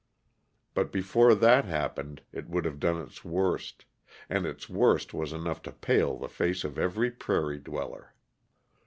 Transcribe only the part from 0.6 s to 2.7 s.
But before that happened it would